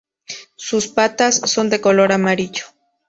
[0.55, 2.63] Sus patas son de color amarillo.